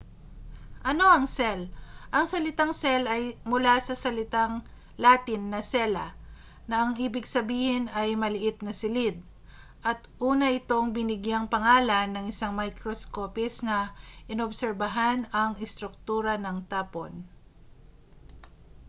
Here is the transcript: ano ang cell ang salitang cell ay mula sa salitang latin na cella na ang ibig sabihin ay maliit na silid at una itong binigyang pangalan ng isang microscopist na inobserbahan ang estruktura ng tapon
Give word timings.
ano 0.91 1.05
ang 1.13 1.25
cell 1.37 1.59
ang 2.15 2.25
salitang 2.33 2.73
cell 2.81 3.03
ay 3.15 3.23
mula 3.51 3.75
sa 3.87 3.93
salitang 4.03 4.53
latin 5.03 5.41
na 5.53 5.61
cella 5.71 6.07
na 6.69 6.75
ang 6.81 6.91
ibig 7.05 7.25
sabihin 7.35 7.83
ay 7.99 8.09
maliit 8.23 8.57
na 8.65 8.73
silid 8.81 9.15
at 9.89 9.99
una 10.31 10.47
itong 10.59 10.87
binigyang 10.97 11.45
pangalan 11.53 12.07
ng 12.17 12.25
isang 12.33 12.53
microscopist 12.61 13.57
na 13.69 13.77
inobserbahan 14.33 15.19
ang 15.41 15.51
estruktura 15.65 16.33
ng 16.39 16.57
tapon 16.71 17.13